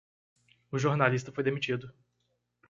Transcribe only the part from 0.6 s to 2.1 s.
O jornalista foi demitido.